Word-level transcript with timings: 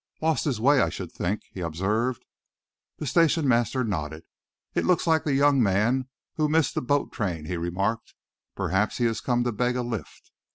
"Lost 0.19 0.45
his 0.45 0.59
way, 0.59 0.81
I 0.81 0.89
should 0.89 1.11
think," 1.11 1.43
he 1.51 1.59
observed. 1.61 2.25
The 2.97 3.05
station 3.05 3.47
master 3.47 3.83
nodded. 3.83 4.23
"It 4.73 4.83
looks 4.83 5.05
like 5.05 5.25
the 5.25 5.35
young 5.35 5.61
man 5.61 6.09
who 6.37 6.49
missed 6.49 6.73
the 6.73 6.81
boat 6.81 7.11
train," 7.11 7.45
he 7.45 7.55
remarked. 7.55 8.15
"Perhaps 8.55 8.97
he 8.97 9.05
has 9.05 9.21
come 9.21 9.43
to 9.43 9.51
beg 9.51 9.75
a 9.75 9.83
lift." 9.83 10.31